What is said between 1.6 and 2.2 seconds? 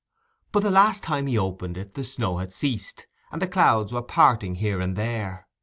it the